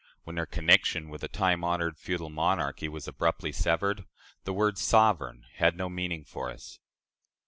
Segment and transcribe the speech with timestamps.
[0.23, 4.05] When their connection with a time honored feudal monarchy was abruptly severed,
[4.45, 6.79] the word 'sovereign' had no meaning for us."